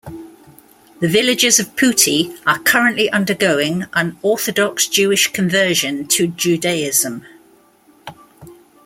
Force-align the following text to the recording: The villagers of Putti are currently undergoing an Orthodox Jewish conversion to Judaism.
The 0.99 1.07
villagers 1.07 1.59
of 1.59 1.75
Putti 1.77 2.35
are 2.47 2.57
currently 2.57 3.07
undergoing 3.11 3.85
an 3.93 4.17
Orthodox 4.23 4.87
Jewish 4.87 5.31
conversion 5.31 6.07
to 6.07 6.25
Judaism. 6.25 7.23